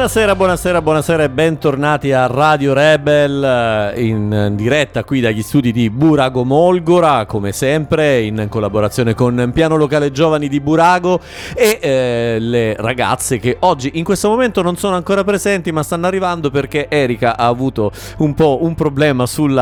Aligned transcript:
Buonasera, 0.00 0.34
buonasera, 0.34 0.80
buonasera 0.80 1.22
e 1.24 1.28
bentornati 1.28 2.12
a 2.12 2.26
Radio 2.26 2.72
Rebel 2.72 3.92
eh, 3.94 4.02
in 4.02 4.52
diretta 4.54 5.04
qui 5.04 5.20
dagli 5.20 5.42
studi 5.42 5.72
di 5.72 5.90
Burago 5.90 6.42
Molgora, 6.42 7.26
come 7.26 7.52
sempre 7.52 8.22
in 8.22 8.46
collaborazione 8.48 9.12
con 9.12 9.50
Piano 9.52 9.76
Locale 9.76 10.10
Giovani 10.10 10.48
di 10.48 10.58
Burago 10.58 11.20
e 11.54 11.78
eh, 11.82 12.36
le 12.40 12.76
ragazze 12.78 13.38
che 13.38 13.58
oggi 13.60 13.90
in 13.98 14.04
questo 14.04 14.30
momento 14.30 14.62
non 14.62 14.78
sono 14.78 14.96
ancora 14.96 15.22
presenti 15.22 15.70
ma 15.70 15.82
stanno 15.82 16.06
arrivando 16.06 16.48
perché 16.48 16.88
Erika 16.88 17.36
ha 17.36 17.46
avuto 17.46 17.92
un 18.20 18.32
po' 18.32 18.60
un 18.62 18.74
problema 18.74 19.26
sul 19.26 19.54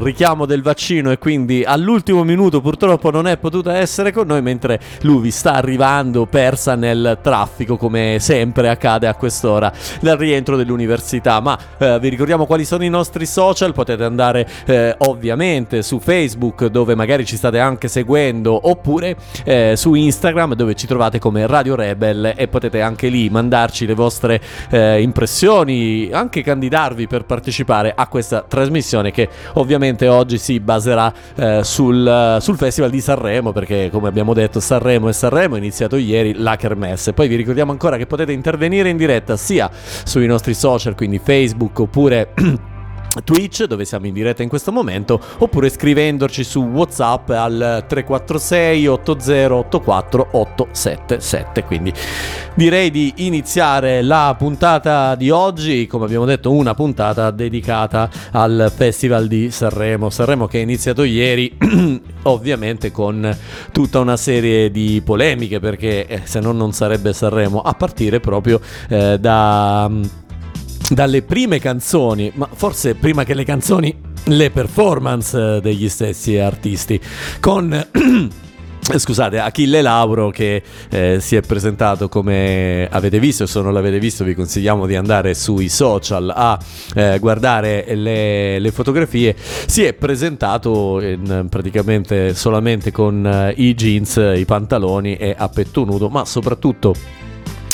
richiamo 0.00 0.46
del 0.46 0.62
vaccino 0.62 1.10
e 1.10 1.18
quindi 1.18 1.64
all'ultimo 1.64 2.22
minuto 2.22 2.60
purtroppo 2.60 3.10
non 3.10 3.26
è 3.26 3.36
potuta 3.36 3.76
essere 3.76 4.12
con 4.12 4.28
noi 4.28 4.42
mentre 4.42 4.78
lui 5.00 5.32
sta 5.32 5.54
arrivando 5.54 6.26
persa 6.26 6.76
nel 6.76 7.18
traffico 7.20 7.76
come 7.76 8.18
sempre 8.20 8.68
accade 8.68 9.08
a 9.08 9.16
quest'ora 9.16 9.70
dal 10.00 10.16
rientro 10.16 10.56
dell'università. 10.56 11.40
Ma 11.40 11.58
eh, 11.78 11.98
vi 12.00 12.08
ricordiamo 12.08 12.46
quali 12.46 12.64
sono 12.64 12.84
i 12.84 12.88
nostri 12.88 13.26
social, 13.26 13.72
potete 13.72 14.04
andare 14.04 14.48
eh, 14.66 14.94
ovviamente 14.98 15.82
su 15.82 15.98
Facebook 15.98 16.66
dove 16.66 16.94
magari 16.94 17.24
ci 17.24 17.36
state 17.36 17.58
anche 17.58 17.88
seguendo 17.88 18.68
oppure 18.68 19.16
eh, 19.44 19.74
su 19.76 19.94
Instagram 19.94 20.54
dove 20.54 20.74
ci 20.74 20.86
trovate 20.86 21.18
come 21.18 21.46
Radio 21.46 21.74
Rebel 21.74 22.34
e 22.36 22.48
potete 22.48 22.80
anche 22.80 23.08
lì 23.08 23.28
mandarci 23.28 23.86
le 23.86 23.94
vostre 23.94 24.40
eh, 24.70 25.00
impressioni, 25.00 26.10
anche 26.12 26.42
candidarvi 26.42 27.06
per 27.06 27.24
partecipare 27.24 27.92
a 27.94 28.06
questa 28.06 28.42
trasmissione 28.46 29.10
che 29.10 29.28
ovviamente 29.54 30.08
oggi 30.08 30.38
si 30.38 30.60
baserà 30.60 31.12
eh, 31.34 31.60
sul, 31.62 32.38
sul 32.40 32.56
Festival 32.56 32.90
di 32.90 33.00
Sanremo 33.00 33.52
perché 33.52 33.90
come 33.90 34.08
abbiamo 34.08 34.34
detto 34.34 34.60
Sanremo 34.60 35.08
e 35.08 35.12
Sanremo 35.12 35.56
è 35.56 35.58
iniziato 35.58 35.96
ieri 35.96 36.34
la 36.34 36.56
Kermesse. 36.56 37.12
Poi 37.12 37.28
vi 37.28 37.36
ricordiamo 37.36 37.72
ancora 37.72 37.96
che 37.96 38.06
potete 38.06 38.32
intervenire 38.32 38.88
in 38.88 38.96
diretta 38.96 39.36
sia 39.36 39.61
sia 39.62 39.70
sui 40.04 40.26
nostri 40.26 40.54
social, 40.54 40.94
quindi 40.94 41.18
Facebook 41.18 41.78
oppure... 41.78 42.32
Twitch 43.24 43.64
dove 43.64 43.84
siamo 43.84 44.06
in 44.06 44.14
diretta 44.14 44.42
in 44.42 44.48
questo 44.48 44.72
momento 44.72 45.20
oppure 45.38 45.68
scrivendoci 45.68 46.44
su 46.44 46.60
Whatsapp 46.62 47.28
al 47.30 47.84
346 47.86 48.86
8084 48.86 50.28
877 50.32 51.64
quindi 51.64 51.92
direi 52.54 52.90
di 52.90 53.12
iniziare 53.16 54.02
la 54.02 54.34
puntata 54.38 55.14
di 55.14 55.30
oggi 55.30 55.86
come 55.86 56.04
abbiamo 56.04 56.24
detto 56.24 56.52
una 56.52 56.74
puntata 56.74 57.30
dedicata 57.30 58.10
al 58.32 58.72
Festival 58.74 59.26
di 59.26 59.50
Sanremo. 59.50 60.10
Sanremo 60.10 60.46
che 60.46 60.58
è 60.58 60.62
iniziato 60.62 61.04
ieri 61.04 61.56
ovviamente 62.24 62.90
con 62.90 63.36
tutta 63.72 64.00
una 64.00 64.16
serie 64.16 64.70
di 64.70 65.02
polemiche 65.04 65.60
perché 65.60 66.06
eh, 66.06 66.20
se 66.24 66.40
no 66.40 66.52
non 66.52 66.72
sarebbe 66.72 67.12
Sanremo 67.12 67.60
a 67.60 67.72
partire 67.74 68.20
proprio 68.20 68.60
eh, 68.88 69.18
da 69.18 69.90
dalle 70.92 71.22
prime 71.22 71.58
canzoni, 71.58 72.30
ma 72.34 72.48
forse 72.52 72.94
prima 72.94 73.24
che 73.24 73.34
le 73.34 73.44
canzoni, 73.44 73.94
le 74.24 74.50
performance 74.50 75.60
degli 75.60 75.88
stessi 75.88 76.36
artisti, 76.38 77.00
con... 77.40 77.86
Scusate, 78.84 79.38
Achille 79.38 79.80
Lauro 79.80 80.30
che 80.30 80.60
eh, 80.90 81.18
si 81.20 81.36
è 81.36 81.40
presentato 81.40 82.08
come 82.08 82.88
avete 82.90 83.20
visto, 83.20 83.46
se 83.46 83.60
non 83.60 83.72
l'avete 83.72 84.00
visto 84.00 84.24
vi 84.24 84.34
consigliamo 84.34 84.86
di 84.86 84.96
andare 84.96 85.34
sui 85.34 85.68
social 85.68 86.32
a 86.34 86.58
eh, 86.96 87.16
guardare 87.20 87.94
le, 87.94 88.58
le, 88.58 88.70
fotografie, 88.72 89.36
si 89.38 89.84
è 89.84 89.92
presentato 89.92 91.00
in, 91.00 91.46
praticamente 91.48 92.34
solamente 92.34 92.90
con 92.90 93.24
eh, 93.24 93.54
i 93.56 93.72
jeans, 93.76 94.16
i 94.34 94.44
pantaloni 94.44 95.14
e 95.14 95.32
a 95.38 95.48
petto 95.48 95.84
nudo, 95.84 96.08
ma 96.08 96.24
soprattutto 96.24 96.92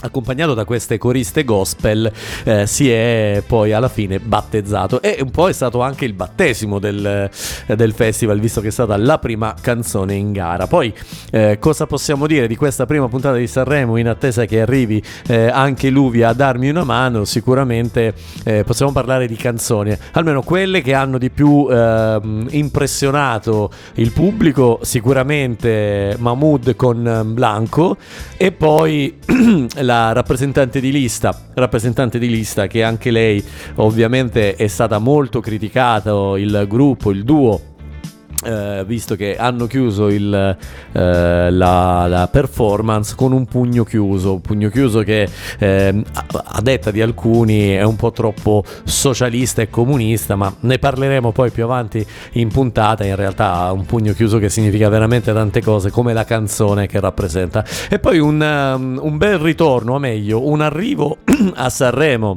accompagnato 0.02 0.54
da 0.54 0.64
queste 0.64 0.98
coriste 0.98 1.44
gospel 1.44 2.10
eh, 2.44 2.66
si 2.66 2.90
è 2.90 3.42
poi 3.46 3.72
alla 3.72 3.88
fine 3.88 4.20
battezzato. 4.20 5.02
E 5.02 5.18
un 5.20 5.30
po' 5.30 5.48
è 5.48 5.52
stato 5.52 5.80
anche 5.80 6.04
il 6.04 6.12
battesimo 6.12 6.78
del, 6.78 7.30
del 7.66 7.92
festival 7.92 8.38
visto 8.38 8.60
che 8.60 8.68
è 8.68 8.70
stata 8.70 8.96
la 8.96 9.18
prima 9.18 9.54
canzone 9.60 10.14
in 10.14 10.32
gara. 10.32 10.66
Poi 10.66 10.92
eh, 11.30 11.58
cosa 11.58 11.86
possiamo 11.86 12.26
dire 12.26 12.46
di 12.46 12.56
questa 12.56 12.86
prima 12.86 13.08
puntata 13.08 13.36
di 13.36 13.46
Sanremo 13.46 13.96
in 13.96 14.08
attesa 14.08 14.44
che 14.44 14.60
arrivi 14.60 15.02
eh, 15.26 15.48
anche 15.48 15.90
Luvia 15.90 16.28
a 16.28 16.32
darmi 16.32 16.68
una 16.68 16.84
mano? 16.84 17.24
Sicuramente 17.24 18.14
eh, 18.44 18.64
possiamo 18.64 18.92
parlare 18.92 19.26
di 19.26 19.36
canzoni 19.36 19.96
almeno 20.12 20.42
quelle 20.42 20.82
che 20.82 20.94
hanno 20.94 21.18
di 21.18 21.30
più 21.30 21.66
ehm, 21.70 22.48
impressionato 22.50 23.70
il 23.94 24.12
pubblico 24.12 24.80
sicuramente 24.82 26.16
Mahmood 26.18 26.76
con 26.76 27.30
Blanco 27.32 27.96
e 28.36 28.52
poi 28.52 29.18
la 29.88 30.12
rappresentante 30.12 30.80
di 30.80 30.92
lista, 30.92 31.34
rappresentante 31.54 32.18
di 32.18 32.28
lista 32.28 32.66
che 32.66 32.82
anche 32.82 33.10
lei 33.10 33.42
ovviamente 33.76 34.54
è 34.54 34.66
stata 34.66 34.98
molto 34.98 35.40
criticata, 35.40 36.10
il 36.36 36.66
gruppo, 36.68 37.10
il 37.10 37.24
duo 37.24 37.67
eh, 38.44 38.84
visto 38.86 39.16
che 39.16 39.36
hanno 39.36 39.66
chiuso 39.66 40.08
il, 40.08 40.32
eh, 40.92 41.50
la, 41.50 42.06
la, 42.06 42.28
performance 42.30 43.14
con 43.16 43.32
un 43.32 43.46
pugno 43.46 43.84
chiuso, 43.84 44.34
un 44.34 44.40
pugno 44.40 44.68
chiuso 44.68 45.00
che 45.00 45.28
eh, 45.58 46.02
a 46.12 46.60
detta 46.62 46.90
di 46.90 47.02
alcuni 47.02 47.70
è 47.70 47.82
un 47.82 47.96
po' 47.96 48.12
troppo 48.12 48.62
socialista 48.84 49.62
e 49.62 49.70
comunista, 49.70 50.36
ma 50.36 50.54
ne 50.60 50.78
parleremo 50.78 51.32
poi 51.32 51.50
più 51.50 51.64
avanti 51.64 52.04
in 52.32 52.48
puntata, 52.48 53.04
in 53.04 53.16
realtà 53.16 53.70
un 53.72 53.84
pugno 53.86 54.12
chiuso 54.12 54.38
che 54.38 54.48
significa 54.48 54.88
veramente 54.88 55.32
tante 55.32 55.60
cose, 55.60 55.90
come 55.90 56.12
la 56.12 56.24
canzone 56.24 56.86
che 56.86 57.00
rappresenta. 57.00 57.64
E 57.88 57.98
poi 57.98 58.18
un, 58.18 58.40
um, 58.40 59.00
un 59.02 59.16
bel 59.16 59.38
ritorno, 59.38 59.94
o 59.94 59.98
meglio, 59.98 60.46
un 60.46 60.60
arrivo 60.60 61.18
a 61.54 61.68
Sanremo 61.70 62.36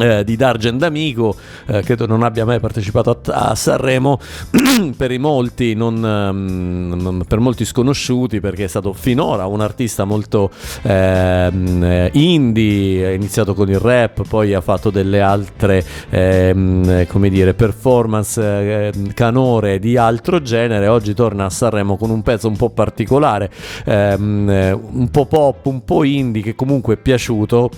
eh, 0.00 0.24
di 0.24 0.36
Dargen 0.36 0.78
D'Amico, 0.78 1.34
eh, 1.66 1.82
credo 1.82 2.06
non 2.06 2.22
abbia 2.22 2.44
mai 2.44 2.60
partecipato 2.60 3.10
a, 3.10 3.50
a 3.50 3.54
Sanremo, 3.54 4.18
per 4.96 5.18
molti, 5.18 5.74
non, 5.74 6.02
um, 6.02 7.24
per 7.26 7.38
molti 7.38 7.64
sconosciuti, 7.64 8.40
perché 8.40 8.64
è 8.64 8.66
stato 8.66 8.92
finora 8.92 9.46
un 9.46 9.60
artista 9.60 10.04
molto 10.04 10.50
eh, 10.82 12.10
indie, 12.12 13.06
ha 13.06 13.12
iniziato 13.12 13.54
con 13.54 13.68
il 13.68 13.78
rap, 13.78 14.26
poi 14.28 14.54
ha 14.54 14.60
fatto 14.60 14.90
delle 14.90 15.20
altre 15.20 15.84
ehm, 16.10 17.06
dire, 17.28 17.54
performance 17.54 18.90
ehm, 18.92 19.12
canore 19.14 19.78
di 19.78 19.96
altro 19.96 20.42
genere, 20.42 20.88
oggi 20.88 21.14
torna 21.14 21.46
a 21.46 21.50
Sanremo 21.50 21.96
con 21.96 22.10
un 22.10 22.22
pezzo 22.22 22.48
un 22.48 22.56
po' 22.56 22.70
particolare, 22.70 23.50
ehm, 23.84 24.80
un 24.92 25.08
po' 25.10 25.26
pop, 25.26 25.66
un 25.66 25.84
po' 25.84 26.04
indie, 26.04 26.42
che 26.42 26.54
comunque 26.54 26.94
è 26.94 26.96
piaciuto 26.98 27.70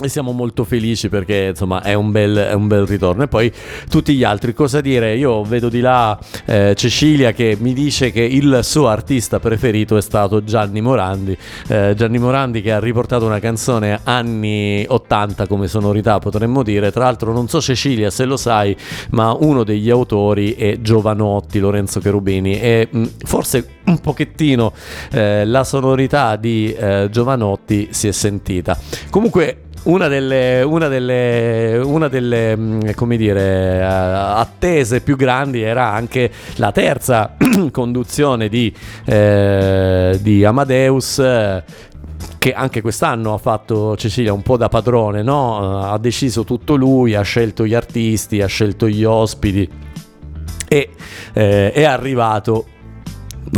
e 0.00 0.08
siamo 0.08 0.32
molto 0.32 0.64
felici 0.64 1.08
perché 1.08 1.48
insomma 1.50 1.82
è 1.82 1.94
un, 1.94 2.10
bel, 2.10 2.36
è 2.36 2.52
un 2.52 2.66
bel 2.66 2.86
ritorno. 2.86 3.24
E 3.24 3.28
poi 3.28 3.52
tutti 3.88 4.14
gli 4.14 4.24
altri 4.24 4.54
cosa 4.54 4.80
dire? 4.80 5.16
Io 5.16 5.42
vedo 5.42 5.68
di 5.68 5.80
là 5.80 6.18
eh, 6.44 6.74
Cecilia 6.76 7.32
che 7.32 7.56
mi 7.58 7.72
dice 7.72 8.10
che 8.10 8.22
il 8.22 8.60
suo 8.62 8.88
artista 8.88 9.40
preferito 9.40 9.96
è 9.96 10.02
stato 10.02 10.44
Gianni 10.44 10.80
Morandi. 10.80 11.36
Eh, 11.68 11.94
Gianni 11.96 12.18
Morandi 12.18 12.62
che 12.62 12.72
ha 12.72 12.80
riportato 12.80 13.26
una 13.26 13.40
canzone 13.40 14.00
anni 14.04 14.84
80 14.86 15.46
come 15.46 15.66
sonorità 15.66 16.18
potremmo 16.18 16.62
dire. 16.62 16.92
Tra 16.92 17.04
l'altro 17.04 17.32
non 17.32 17.48
so 17.48 17.60
Cecilia 17.60 18.10
se 18.10 18.24
lo 18.24 18.36
sai 18.36 18.76
ma 19.10 19.32
uno 19.32 19.64
degli 19.64 19.90
autori 19.90 20.52
è 20.52 20.80
Giovanotti 20.80 21.58
Lorenzo 21.58 22.00
Cherubini. 22.00 22.60
E 22.60 22.88
mh, 22.90 23.04
forse 23.24 23.77
un 23.88 24.00
pochettino 24.00 24.72
eh, 25.12 25.44
la 25.44 25.64
sonorità 25.64 26.36
di 26.36 26.72
eh, 26.72 27.08
Giovanotti 27.10 27.88
si 27.90 28.08
è 28.08 28.12
sentita 28.12 28.78
comunque 29.10 29.62
una 29.84 30.08
delle, 30.08 30.62
una 30.62 30.88
delle, 30.88 31.78
una 31.82 32.08
delle 32.08 32.56
mm, 32.56 32.80
dire, 33.16 33.84
attese 33.84 35.00
più 35.00 35.16
grandi 35.16 35.62
era 35.62 35.92
anche 35.92 36.30
la 36.56 36.72
terza 36.72 37.36
conduzione 37.70 38.48
di, 38.48 38.74
eh, 39.06 40.18
di 40.20 40.44
Amadeus 40.44 41.22
che 42.38 42.52
anche 42.52 42.80
quest'anno 42.82 43.34
ha 43.34 43.38
fatto 43.38 43.96
Cecilia 43.96 44.32
un 44.32 44.42
po' 44.42 44.56
da 44.56 44.68
padrone, 44.68 45.22
no? 45.22 45.80
ha 45.80 45.98
deciso 45.98 46.44
tutto 46.44 46.74
lui, 46.74 47.14
ha 47.14 47.22
scelto 47.22 47.64
gli 47.64 47.74
artisti, 47.74 48.42
ha 48.42 48.46
scelto 48.46 48.88
gli 48.88 49.04
ospiti 49.04 49.68
e 50.68 50.90
eh, 51.32 51.72
è 51.72 51.84
arrivato 51.84 52.66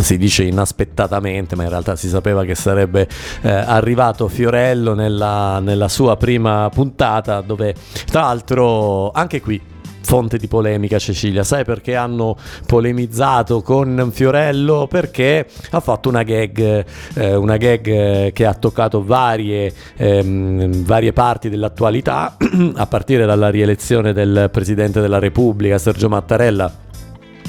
si 0.01 0.19
dice 0.19 0.45
inaspettatamente, 0.45 1.57
ma 1.57 1.65
in 1.65 1.69
realtà 1.69 1.97
si 1.97 2.09
sapeva 2.09 2.45
che 2.45 2.55
sarebbe 2.55 3.09
eh, 3.43 3.51
arrivato 3.51 4.29
Fiorello 4.29 4.95
nella, 4.95 5.59
nella 5.61 5.89
sua 5.89 6.17
prima 6.17 6.69
puntata, 6.73 7.41
dove 7.41 7.75
tra 8.07 8.23
l'altro 8.23 9.11
anche 9.11 9.41
qui 9.41 9.61
fonte 10.03 10.39
di 10.39 10.49
polemica 10.49 10.99
Cecilia, 10.99 11.45
sai 11.45 11.65
perché 11.65 11.95
hanno 11.95 12.37
polemizzato 12.67 13.63
con 13.63 14.11
Fiorello? 14.13 14.89
Perché 14.89 15.47
ha 15.71 15.79
fatto 15.79 16.09
una 16.09 16.25
gag, 16.25 16.85
eh, 17.15 17.35
una 17.37 17.57
gag 17.57 18.33
che 18.33 18.47
ha 18.47 18.55
toccato 18.55 19.05
varie, 19.05 19.73
ehm, 19.97 20.85
varie 20.85 21.13
parti 21.13 21.49
dell'attualità, 21.49 22.37
a 22.75 22.87
partire 22.87 23.25
dalla 23.25 23.51
rielezione 23.51 24.13
del 24.13 24.49
Presidente 24.51 25.01
della 25.01 25.21
Repubblica 25.21 25.79
Sergio 25.79 26.09
Mattarella 26.09 26.89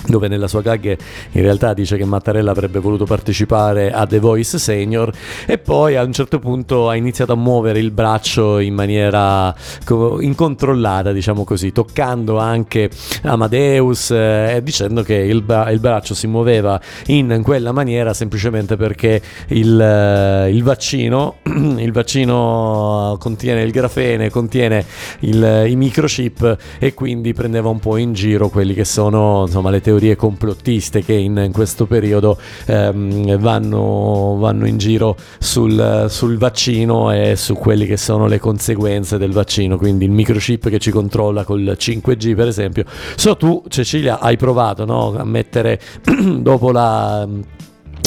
dove 0.07 0.27
nella 0.27 0.47
sua 0.47 0.61
gag 0.61 0.97
in 1.31 1.41
realtà 1.41 1.73
dice 1.73 1.97
che 1.97 2.05
Mattarella 2.05 2.51
avrebbe 2.51 2.79
voluto 2.79 3.05
partecipare 3.05 3.91
a 3.91 4.05
The 4.05 4.19
Voice 4.19 4.57
Senior 4.57 5.11
e 5.45 5.57
poi 5.57 5.95
a 5.95 6.03
un 6.03 6.11
certo 6.11 6.39
punto 6.39 6.89
ha 6.89 6.95
iniziato 6.95 7.33
a 7.33 7.35
muovere 7.35 7.79
il 7.79 7.91
braccio 7.91 8.59
in 8.59 8.73
maniera 8.73 9.53
incontrollata, 9.87 11.11
diciamo 11.11 11.43
così, 11.43 11.71
toccando 11.71 12.37
anche 12.39 12.89
Amadeus 13.23 14.11
eh, 14.11 14.55
e 14.55 14.63
dicendo 14.63 15.03
che 15.03 15.15
il, 15.15 15.43
il, 15.69 15.79
braccio 15.79 16.13
si 16.13 16.27
muoveva 16.27 16.79
in 17.07 17.41
quella 17.43 17.71
maniera 17.71 18.13
semplicemente 18.13 18.75
perché 18.75 19.21
il, 19.47 19.79
eh, 19.79 20.49
il, 20.49 20.63
vaccino, 20.63 21.37
il 21.43 21.91
vaccino 21.91 23.17
contiene 23.19 23.61
il 23.61 23.71
grafene, 23.71 24.29
contiene 24.29 24.85
i 25.19 25.75
microchip 25.75 26.57
e 26.79 26.93
quindi 26.93 27.33
prendeva 27.33 27.69
un 27.69 27.79
po' 27.79 27.97
in 27.97 28.13
giro 28.13 28.49
quelli 28.49 28.73
che 28.73 28.85
sono 28.85 29.43
insomma 29.45 29.69
le 29.69 29.81
teorie 29.81 29.90
teorie 29.91 30.15
complottiste 30.15 31.03
che 31.03 31.13
in, 31.13 31.41
in 31.45 31.51
questo 31.51 31.85
periodo 31.85 32.37
ehm, 32.65 33.37
vanno, 33.37 34.37
vanno, 34.39 34.65
in 34.65 34.77
giro 34.77 35.17
sul, 35.37 36.05
sul, 36.09 36.37
vaccino 36.37 37.11
e 37.11 37.35
su 37.35 37.55
quelle 37.55 37.85
che 37.85 37.97
sono 37.97 38.27
le 38.27 38.39
conseguenze 38.39 39.17
del 39.17 39.33
vaccino, 39.33 39.77
quindi 39.77 40.05
il 40.05 40.11
microchip 40.11 40.69
che 40.69 40.79
ci 40.79 40.91
controlla 40.91 41.43
col 41.43 41.75
5G 41.77 42.35
per 42.35 42.47
esempio. 42.47 42.85
So 43.15 43.35
tu 43.35 43.63
Cecilia 43.67 44.19
hai 44.19 44.37
provato 44.37 44.85
no, 44.85 45.13
a 45.17 45.25
mettere 45.25 45.79
dopo 46.39 46.71
la 46.71 47.27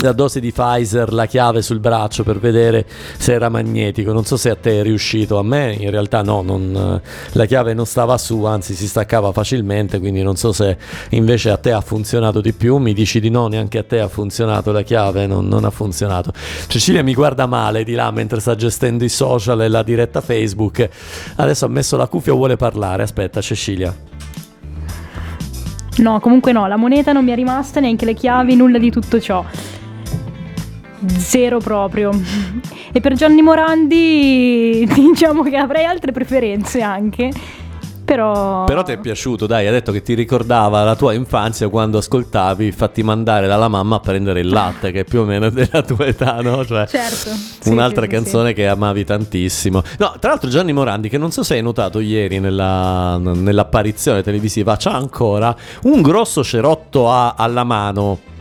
la 0.04 0.12
dose 0.12 0.40
di 0.40 0.52
Pfizer, 0.52 1.12
la 1.12 1.26
chiave 1.26 1.62
sul 1.62 1.80
braccio 1.80 2.22
per 2.22 2.38
vedere 2.38 2.86
se 3.16 3.32
era 3.32 3.48
magnetico. 3.48 4.12
Non 4.12 4.24
so 4.24 4.36
se 4.36 4.50
a 4.50 4.56
te 4.56 4.80
è 4.80 4.82
riuscito, 4.82 5.38
a 5.38 5.42
me 5.42 5.72
in 5.78 5.90
realtà 5.90 6.22
no, 6.22 6.42
non, 6.42 7.00
la 7.32 7.44
chiave 7.46 7.74
non 7.74 7.86
stava 7.86 8.18
su, 8.18 8.44
anzi 8.44 8.74
si 8.74 8.86
staccava 8.86 9.32
facilmente, 9.32 9.98
quindi 9.98 10.22
non 10.22 10.36
so 10.36 10.52
se 10.52 10.76
invece 11.10 11.50
a 11.50 11.56
te 11.56 11.72
ha 11.72 11.80
funzionato 11.80 12.40
di 12.40 12.52
più. 12.52 12.76
Mi 12.76 12.92
dici 12.92 13.20
di 13.20 13.30
no, 13.30 13.48
neanche 13.48 13.78
a 13.78 13.82
te 13.82 14.00
ha 14.00 14.08
funzionato 14.08 14.72
la 14.72 14.82
chiave, 14.82 15.26
non, 15.26 15.48
non 15.48 15.64
ha 15.64 15.70
funzionato. 15.70 16.32
Cecilia 16.66 17.02
mi 17.02 17.14
guarda 17.14 17.46
male 17.46 17.84
di 17.84 17.94
là 17.94 18.10
mentre 18.10 18.40
sta 18.40 18.54
gestendo 18.54 19.04
i 19.04 19.08
social 19.08 19.62
e 19.62 19.68
la 19.68 19.82
diretta 19.82 20.20
Facebook. 20.20 20.88
Adesso 21.36 21.64
ha 21.64 21.68
messo 21.68 21.96
la 21.96 22.06
cuffia 22.06 22.32
vuole 22.32 22.56
parlare. 22.56 23.02
Aspetta, 23.02 23.40
Cecilia. 23.40 24.12
No, 25.96 26.18
comunque 26.18 26.50
no, 26.50 26.66
la 26.66 26.76
moneta 26.76 27.12
non 27.12 27.24
mi 27.24 27.30
è 27.30 27.36
rimasta, 27.36 27.78
neanche 27.78 28.04
le 28.04 28.14
chiavi, 28.14 28.56
nulla 28.56 28.78
di 28.78 28.90
tutto 28.90 29.20
ciò. 29.20 29.44
Zero 31.08 31.58
proprio. 31.58 32.10
E 32.92 33.00
per 33.00 33.14
Gianni 33.14 33.42
Morandi 33.42 34.86
diciamo 34.92 35.42
che 35.42 35.56
avrei 35.56 35.84
altre 35.84 36.12
preferenze 36.12 36.80
anche. 36.80 37.30
Però... 38.04 38.64
Però 38.64 38.82
ti 38.82 38.92
è 38.92 38.98
piaciuto, 38.98 39.46
dai, 39.46 39.66
ha 39.66 39.70
detto 39.70 39.90
che 39.90 40.02
ti 40.02 40.12
ricordava 40.12 40.84
la 40.84 40.94
tua 40.94 41.14
infanzia 41.14 41.68
quando 41.68 41.98
ascoltavi 41.98 42.70
fatti 42.70 43.02
mandare 43.02 43.46
dalla 43.46 43.68
mamma 43.68 43.96
a 43.96 44.00
prendere 44.00 44.40
il 44.40 44.48
latte, 44.48 44.92
che 44.92 45.00
è 45.00 45.04
più 45.04 45.20
o 45.20 45.24
meno 45.24 45.48
della 45.48 45.82
tua 45.82 46.04
età, 46.04 46.40
no? 46.42 46.64
Cioè, 46.66 46.86
certo. 46.86 47.30
Un'altra 47.70 48.02
sì, 48.02 48.08
canzone 48.08 48.48
sì. 48.48 48.54
che 48.54 48.68
amavi 48.68 49.04
tantissimo. 49.04 49.82
No, 49.98 50.16
tra 50.20 50.30
l'altro 50.30 50.50
Gianni 50.50 50.74
Morandi, 50.74 51.08
che 51.08 51.16
non 51.16 51.30
so 51.30 51.42
se 51.42 51.54
hai 51.54 51.62
notato 51.62 51.98
ieri 51.98 52.40
nella, 52.40 53.16
nell'apparizione 53.16 54.22
televisiva, 54.22 54.76
c'ha 54.76 54.92
ancora 54.92 55.56
un 55.84 56.02
grosso 56.02 56.44
cerotto 56.44 57.10
a, 57.10 57.34
alla 57.36 57.64
mano 57.64 58.32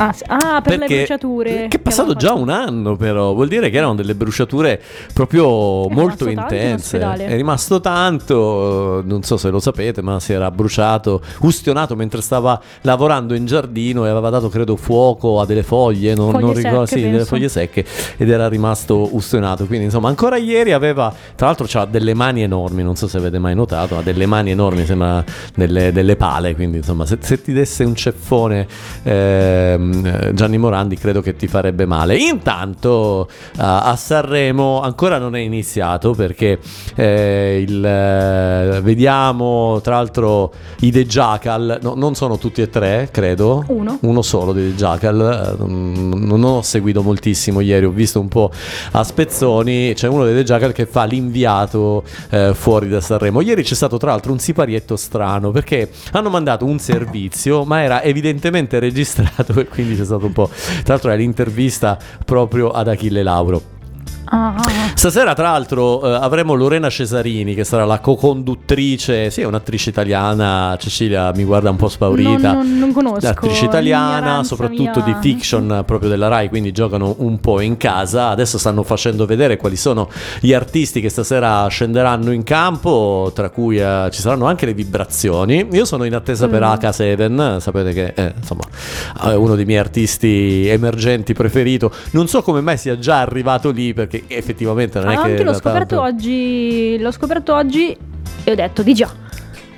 Ah, 0.00 0.14
ah 0.28 0.60
per 0.62 0.78
le 0.78 0.86
bruciature. 0.86 1.66
Che 1.68 1.76
è 1.76 1.80
passato 1.80 2.14
già 2.14 2.32
un 2.32 2.48
anno, 2.48 2.96
però. 2.96 3.34
Vuol 3.34 3.48
dire 3.48 3.68
che 3.68 3.76
erano 3.76 3.94
delle 3.94 4.14
bruciature 4.14 4.80
proprio 5.12 5.90
è 5.90 5.92
molto 5.92 6.26
intense. 6.26 6.96
In 6.96 7.16
è 7.18 7.36
rimasto 7.36 7.80
tanto, 7.80 9.02
non 9.04 9.22
so 9.22 9.36
se 9.36 9.50
lo 9.50 9.60
sapete, 9.60 10.00
ma 10.00 10.18
si 10.18 10.32
era 10.32 10.50
bruciato, 10.50 11.20
ustionato 11.40 11.96
mentre 11.96 12.22
stava 12.22 12.58
lavorando 12.80 13.34
in 13.34 13.44
giardino 13.44 14.06
e 14.06 14.08
aveva 14.08 14.30
dato, 14.30 14.48
credo, 14.48 14.76
fuoco 14.76 15.38
a 15.38 15.44
delle 15.44 15.62
foglie. 15.62 16.14
Non, 16.14 16.30
foglie 16.30 16.44
non 16.44 16.54
ricordo, 16.54 16.86
secche, 16.86 17.02
sì, 17.02 17.10
delle 17.10 17.24
foglie 17.26 17.48
secche. 17.50 17.84
Ed 18.16 18.30
era 18.30 18.48
rimasto 18.48 19.14
ustionato. 19.14 19.66
Quindi, 19.66 19.84
insomma, 19.84 20.08
ancora 20.08 20.38
ieri 20.38 20.72
aveva, 20.72 21.12
tra 21.34 21.46
l'altro, 21.46 21.66
ha 21.78 21.84
delle 21.84 22.14
mani 22.14 22.42
enormi. 22.42 22.82
Non 22.82 22.96
so 22.96 23.06
se 23.06 23.18
avete 23.18 23.38
mai 23.38 23.54
notato, 23.54 23.98
ha 23.98 24.02
delle 24.02 24.24
mani 24.24 24.50
enormi, 24.50 24.86
sembra 24.86 25.22
delle, 25.54 25.92
delle 25.92 26.16
pale. 26.16 26.54
Quindi, 26.54 26.78
insomma, 26.78 27.04
se, 27.04 27.18
se 27.20 27.42
ti 27.42 27.52
desse 27.52 27.84
un 27.84 27.94
ceffone. 27.94 28.66
Eh, 29.02 29.88
Gianni 30.32 30.58
Morandi 30.58 30.96
credo 30.96 31.20
che 31.20 31.36
ti 31.36 31.46
farebbe 31.46 31.86
male. 31.86 32.16
Intanto 32.16 33.28
uh, 33.28 33.56
a 33.56 33.96
Sanremo 33.96 34.80
ancora 34.80 35.18
non 35.18 35.36
è 35.36 35.40
iniziato 35.40 36.12
perché 36.12 36.58
eh, 36.94 37.64
il, 37.66 37.84
eh, 37.84 38.80
vediamo 38.82 39.80
tra 39.82 39.96
l'altro 39.96 40.52
i 40.80 40.90
The 40.90 41.06
Jackal, 41.06 41.78
no, 41.82 41.94
non 41.96 42.14
sono 42.14 42.38
tutti 42.38 42.62
e 42.62 42.68
tre 42.68 43.08
credo, 43.10 43.64
uno, 43.68 43.98
uno 44.02 44.22
solo 44.22 44.52
di 44.52 44.70
The 44.70 44.76
Jackal, 44.76 45.56
uh, 45.58 45.64
non 45.66 46.42
ho 46.44 46.62
seguito 46.62 47.02
moltissimo 47.02 47.60
ieri, 47.60 47.84
ho 47.84 47.90
visto 47.90 48.20
un 48.20 48.28
po' 48.28 48.50
a 48.92 49.02
spezzoni, 49.02 49.92
c'è 49.94 50.08
uno 50.08 50.24
dei 50.24 50.34
The 50.34 50.44
Jackal 50.44 50.72
che 50.72 50.86
fa 50.86 51.04
l'inviato 51.04 52.04
eh, 52.30 52.52
fuori 52.54 52.88
da 52.88 53.00
Sanremo. 53.00 53.40
Ieri 53.40 53.62
c'è 53.62 53.74
stato 53.74 53.96
tra 53.96 54.10
l'altro 54.10 54.32
un 54.32 54.38
siparietto 54.38 54.96
strano 54.96 55.50
perché 55.50 55.90
hanno 56.12 56.30
mandato 56.30 56.64
un 56.64 56.78
servizio 56.78 57.64
ma 57.64 57.82
era 57.82 58.02
evidentemente 58.02 58.78
registrato 58.78 59.58
e 59.58 59.66
quindi 59.66 59.79
c'è 59.84 60.04
stato 60.04 60.26
un 60.26 60.32
po'. 60.32 60.48
Tra 60.48 60.94
l'altro 60.94 61.10
è 61.10 61.16
l'intervista 61.16 61.98
proprio 62.24 62.70
ad 62.70 62.88
Achille 62.88 63.22
Lauro. 63.22 63.78
Ah. 64.24 64.54
Stasera, 64.94 65.34
tra 65.34 65.50
l'altro, 65.50 66.04
eh, 66.04 66.12
avremo 66.12 66.54
Lorena 66.54 66.88
Cesarini, 66.88 67.54
che 67.54 67.64
sarà 67.64 67.84
la 67.84 68.00
co-conduttrice. 68.00 69.30
Sì, 69.30 69.40
è 69.40 69.44
un'attrice 69.44 69.90
italiana. 69.90 70.76
Cecilia 70.78 71.32
mi 71.34 71.44
guarda 71.44 71.70
un 71.70 71.76
po' 71.76 71.88
spaurita. 71.88 72.52
Non, 72.52 72.68
non, 72.68 72.78
non 72.78 72.92
conosco. 72.92 73.26
L'attrice 73.26 73.64
italiana, 73.64 74.44
soprattutto 74.44 75.02
mia. 75.02 75.04
di 75.04 75.16
fiction 75.20 75.82
proprio 75.86 76.08
della 76.08 76.28
Rai, 76.28 76.48
quindi 76.48 76.70
giocano 76.70 77.14
un 77.18 77.40
po' 77.40 77.60
in 77.60 77.76
casa. 77.76 78.28
Adesso 78.28 78.58
stanno 78.58 78.82
facendo 78.82 79.26
vedere 79.26 79.56
quali 79.56 79.76
sono 79.76 80.08
gli 80.40 80.52
artisti 80.52 81.00
che 81.00 81.08
stasera 81.08 81.66
scenderanno 81.66 82.30
in 82.30 82.42
campo, 82.42 83.32
tra 83.34 83.48
cui 83.50 83.78
eh, 83.78 84.08
ci 84.12 84.20
saranno 84.20 84.46
anche 84.46 84.66
le 84.66 84.74
vibrazioni. 84.74 85.66
Io 85.72 85.84
sono 85.84 86.04
in 86.04 86.14
attesa 86.14 86.46
mm. 86.46 86.50
per 86.50 86.62
H7, 86.62 87.58
sapete 87.58 87.92
che 87.92 88.14
è 88.14 88.32
insomma, 88.36 88.62
è 89.22 89.34
uno 89.34 89.54
dei 89.54 89.64
miei 89.64 89.78
artisti 89.78 90.66
emergenti 90.68 91.32
preferito. 91.32 91.90
Non 92.10 92.28
so 92.28 92.42
come 92.42 92.60
mai 92.60 92.76
sia 92.76 92.98
già 92.98 93.20
arrivato 93.20 93.70
lì 93.70 93.94
perché 93.94 94.09
effettivamente 94.26 94.98
non 94.98 95.10
è 95.10 95.14
ah, 95.14 95.22
che... 95.22 95.30
Anche 95.30 95.42
l'ho 95.42 95.54
scoperto 95.54 95.96
tanto... 95.96 96.00
oggi, 96.02 96.98
l'ho 96.98 97.12
scoperto 97.12 97.54
oggi 97.54 97.96
e 98.44 98.50
ho 98.50 98.54
detto 98.54 98.82
di 98.82 98.94
già. 98.94 99.10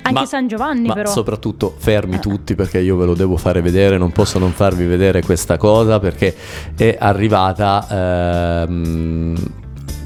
Anche 0.04 0.20
ma, 0.20 0.26
San 0.26 0.48
Giovanni 0.48 0.88
ma 0.88 0.94
però. 0.94 1.10
soprattutto 1.10 1.72
fermi 1.78 2.16
eh. 2.16 2.18
tutti 2.18 2.56
perché 2.56 2.80
io 2.80 2.96
ve 2.96 3.06
lo 3.06 3.14
devo 3.14 3.36
fare 3.36 3.60
vedere, 3.60 3.98
non 3.98 4.10
posso 4.10 4.40
non 4.40 4.50
farvi 4.50 4.84
vedere 4.84 5.22
questa 5.22 5.56
cosa 5.56 6.00
perché 6.00 6.34
è 6.74 6.96
arrivata 6.98 8.64
ehm, 8.66 9.61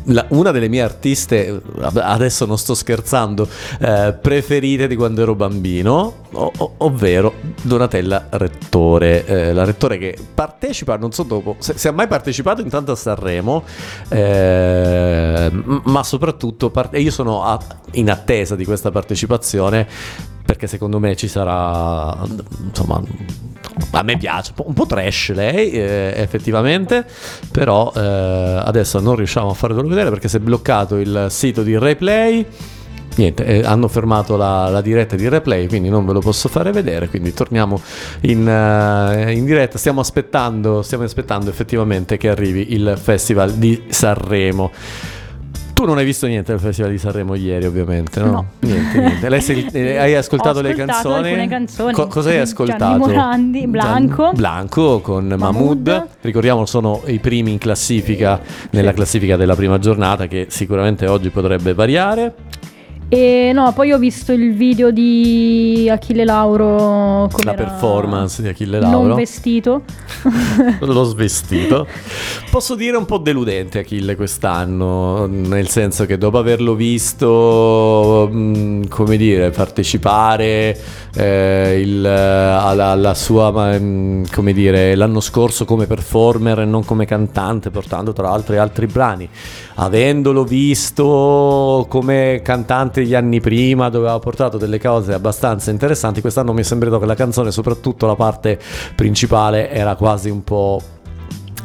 la, 0.06 0.26
una 0.30 0.50
delle 0.50 0.68
mie 0.68 0.82
artiste, 0.82 1.60
adesso 1.80 2.46
non 2.46 2.58
sto 2.58 2.74
scherzando, 2.74 3.48
eh, 3.80 4.16
preferite 4.20 4.86
di 4.86 4.96
quando 4.96 5.22
ero 5.22 5.34
bambino, 5.34 6.24
ovvero 6.78 7.34
Donatella 7.62 8.26
Rettore. 8.30 9.24
Eh, 9.24 9.52
la 9.52 9.64
Rettore 9.64 9.98
che 9.98 10.16
partecipa, 10.34 10.96
non 10.96 11.12
so 11.12 11.22
dopo, 11.22 11.56
se, 11.58 11.76
se 11.76 11.88
ha 11.88 11.92
mai 11.92 12.06
partecipato 12.06 12.60
intanto 12.60 12.92
a 12.92 12.96
Sanremo, 12.96 13.64
eh, 14.08 15.50
ma 15.84 16.02
soprattutto 16.02 16.70
part- 16.70 16.96
io 16.98 17.10
sono 17.10 17.42
a, 17.44 17.58
in 17.92 18.10
attesa 18.10 18.56
di 18.56 18.64
questa 18.64 18.90
partecipazione 18.90 20.34
perché 20.46 20.66
secondo 20.66 20.98
me 20.98 21.16
ci 21.16 21.28
sarà 21.28 22.16
insomma 22.64 23.02
a 23.90 24.02
me 24.02 24.16
piace 24.16 24.52
un 24.64 24.72
po' 24.72 24.86
trash 24.86 25.32
lei 25.34 25.72
eh, 25.72 26.14
effettivamente 26.16 27.04
però 27.50 27.92
eh, 27.94 28.00
adesso 28.00 29.00
non 29.00 29.16
riusciamo 29.16 29.50
a 29.50 29.54
farvelo 29.54 29.86
vedere 29.88 30.08
perché 30.08 30.28
si 30.28 30.36
è 30.36 30.40
bloccato 30.40 30.96
il 30.96 31.26
sito 31.28 31.62
di 31.62 31.76
replay 31.76 32.46
niente, 33.16 33.44
eh, 33.44 33.64
hanno 33.64 33.88
fermato 33.88 34.36
la, 34.36 34.68
la, 34.68 34.80
diretta 34.80 35.16
di 35.16 35.28
replay, 35.28 35.66
quindi 35.66 35.88
non 35.88 36.06
ve 36.06 36.12
lo 36.12 36.20
posso 36.20 36.48
fare 36.48 36.70
vedere. 36.70 37.08
Quindi 37.08 37.32
torniamo 37.32 37.80
in, 38.22 38.46
uh, 38.46 39.28
in, 39.30 39.44
diretta. 39.44 39.78
Stiamo 39.78 40.00
aspettando, 40.00 40.82
stiamo 40.82 41.04
aspettando 41.04 41.50
effettivamente 41.50 42.16
che 42.16 42.28
arrivi 42.28 42.74
il 42.74 42.96
Festival 43.00 43.52
di 43.54 43.84
Sanremo. 43.88 44.70
Tu 45.76 45.84
non 45.84 45.98
hai 45.98 46.06
visto 46.06 46.26
niente 46.26 46.52
del 46.52 46.60
Festival 46.62 46.90
di 46.90 46.96
Sanremo 46.96 47.34
ieri, 47.34 47.66
ovviamente, 47.66 48.18
no? 48.20 48.30
No. 48.30 48.46
Niente, 48.60 48.98
niente. 48.98 49.28
Lei 49.28 49.42
hai 49.98 50.14
ascoltato, 50.14 50.62
le 50.62 50.70
ascoltato 50.70 51.02
canzoni? 51.02 51.28
alcune 51.28 51.48
canzoni. 51.48 51.92
Co- 51.92 52.06
cosa 52.06 52.28
hai 52.30 52.36
Gianni 52.36 52.50
ascoltato? 52.50 52.96
Morandi, 52.96 53.60
Gian- 53.60 53.70
Blanco. 53.70 54.32
Blanco 54.32 55.00
con. 55.00 55.34
Mahmood. 55.36 56.06
Ricordiamo, 56.22 56.64
sono 56.64 57.02
i 57.04 57.18
primi 57.18 57.52
in 57.52 57.58
classifica, 57.58 58.40
nella 58.70 58.94
classifica 58.94 59.36
della 59.36 59.54
prima 59.54 59.78
giornata, 59.78 60.26
che 60.26 60.46
sicuramente 60.48 61.06
oggi 61.08 61.28
potrebbe 61.28 61.74
variare. 61.74 62.32
E 63.08 63.52
no, 63.54 63.72
poi 63.72 63.92
ho 63.92 63.98
visto 63.98 64.32
il 64.32 64.52
video 64.52 64.90
di 64.90 65.88
Achille 65.88 66.24
Lauro 66.24 67.28
La 67.44 67.54
performance 67.54 68.42
di 68.42 68.48
Achille 68.48 68.80
Lauro. 68.80 69.06
Non 69.06 69.16
vestito. 69.16 69.82
L'ho 70.80 71.04
svestito. 71.04 71.86
Posso 72.50 72.74
dire 72.74 72.96
un 72.96 73.04
po' 73.04 73.18
deludente 73.18 73.78
Achille 73.78 74.16
quest'anno, 74.16 75.26
nel 75.26 75.68
senso 75.68 76.04
che 76.04 76.18
dopo 76.18 76.38
averlo 76.38 76.74
visto, 76.74 78.28
come 78.88 79.16
dire, 79.16 79.50
partecipare 79.50 80.76
eh, 81.14 81.80
il- 81.80 82.04
alla, 82.04 82.86
alla 82.88 83.14
sua, 83.14 83.52
come 83.52 84.52
dire, 84.52 84.96
l'anno 84.96 85.20
scorso 85.20 85.64
come 85.64 85.86
performer 85.86 86.60
e 86.60 86.64
non 86.64 86.84
come 86.84 87.04
cantante, 87.06 87.70
portando 87.70 88.12
tra 88.12 88.30
l'altro 88.30 88.60
altri 88.60 88.86
brani, 88.86 89.28
avendolo 89.76 90.42
visto 90.42 91.86
come 91.88 92.40
cantante 92.42 92.95
gli 93.04 93.14
anni 93.14 93.40
prima, 93.40 93.88
dove 93.88 94.06
aveva 94.06 94.20
portato 94.20 94.56
delle 94.56 94.78
cose 94.78 95.12
abbastanza 95.12 95.70
interessanti, 95.70 96.20
quest'anno 96.20 96.52
mi 96.52 96.60
è 96.60 96.64
sembrato 96.64 96.98
che 96.98 97.06
la 97.06 97.14
canzone, 97.14 97.50
soprattutto 97.50 98.06
la 98.06 98.16
parte 98.16 98.58
principale, 98.94 99.70
era 99.70 99.94
quasi 99.96 100.30
un 100.30 100.44
po' 100.44 100.80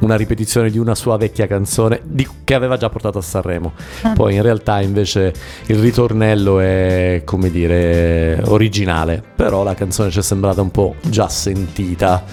una 0.01 0.15
ripetizione 0.15 0.69
di 0.69 0.77
una 0.77 0.95
sua 0.95 1.17
vecchia 1.17 1.47
canzone 1.47 2.01
di- 2.03 2.27
che 2.43 2.53
aveva 2.53 2.77
già 2.77 2.89
portato 2.89 3.19
a 3.19 3.21
Sanremo. 3.21 3.73
Ah. 4.01 4.13
Poi 4.13 4.35
in 4.35 4.41
realtà 4.41 4.81
invece 4.81 5.33
il 5.67 5.77
ritornello 5.77 6.59
è, 6.59 7.21
come 7.23 7.51
dire, 7.51 8.41
originale, 8.45 9.23
però 9.35 9.63
la 9.63 9.75
canzone 9.75 10.09
ci 10.09 10.19
è 10.19 10.23
sembrata 10.23 10.61
un 10.61 10.71
po' 10.71 10.95
già 11.01 11.27
sentita. 11.27 12.23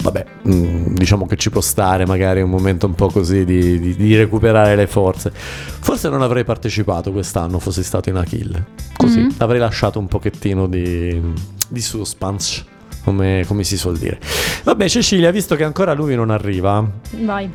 Vabbè, 0.00 0.24
mm, 0.48 0.94
diciamo 0.94 1.26
che 1.26 1.36
ci 1.36 1.50
può 1.50 1.60
stare 1.60 2.06
magari 2.06 2.40
un 2.40 2.50
momento 2.50 2.86
un 2.86 2.94
po' 2.94 3.08
così 3.08 3.44
di, 3.44 3.78
di- 3.80 3.96
di 3.96 4.16
recuperare 4.16 4.76
le 4.76 4.86
forze. 4.86 5.30
Forse 5.34 6.08
non 6.08 6.22
avrei 6.22 6.44
partecipato 6.44 7.10
quest'anno 7.12 7.58
fossi 7.58 7.82
stato 7.82 8.08
in 8.08 8.16
Achille. 8.16 8.64
Così 8.96 9.20
Mhm. 9.20 9.34
avrei 9.38 9.58
lasciato 9.60 9.98
un 9.98 10.06
pochettino 10.06 10.66
di, 10.68 11.20
di 11.68 11.80
suspense, 11.80 12.64
come, 13.04 13.44
come 13.46 13.64
si 13.64 13.76
suol 13.76 13.96
dire. 13.98 14.18
Vabbè, 14.64 14.88
Cecilia, 14.88 15.30
visto 15.30 15.56
che 15.56 15.64
ancora 15.64 15.92
lui 15.94 16.14
non 16.14 16.30
arriva, 16.30 16.88
Vai. 17.24 17.50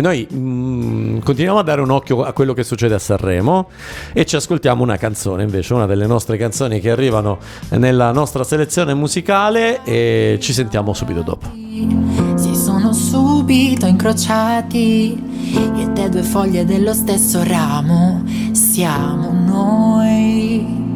Noi 0.00 0.26
mm, 0.32 1.18
continuiamo 1.18 1.58
a 1.58 1.62
dare 1.62 1.80
un 1.80 1.90
occhio 1.90 2.22
a 2.22 2.32
quello 2.32 2.52
che 2.52 2.64
succede 2.64 2.94
a 2.94 2.98
Sanremo 2.98 3.68
e 4.12 4.24
ci 4.24 4.36
ascoltiamo 4.36 4.82
una 4.82 4.96
canzone 4.96 5.42
invece, 5.42 5.74
una 5.74 5.86
delle 5.86 6.06
nostre 6.06 6.36
canzoni 6.36 6.80
che 6.80 6.90
arrivano 6.90 7.38
nella 7.70 8.12
nostra 8.12 8.44
selezione 8.44 8.94
musicale 8.94 9.82
e 9.84 10.38
ci 10.40 10.52
sentiamo 10.52 10.92
subito 10.92 11.22
dopo. 11.22 11.50
Si 12.36 12.54
sono 12.54 12.92
subito 12.92 13.86
incrociati 13.86 15.20
e 15.76 15.92
te 15.92 16.08
due 16.08 16.22
foglie 16.22 16.64
dello 16.64 16.92
stesso 16.92 17.42
ramo 17.42 18.22
siamo 18.52 19.32
noi. 19.32 20.87